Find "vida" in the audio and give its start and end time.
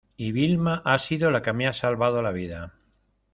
2.31-2.73